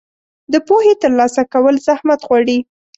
د 0.53 0.53
پوهې 0.67 0.93
ترلاسه 1.01 1.41
کول 1.53 1.75
زحمت 1.87 2.19
غواړي. 2.27 2.57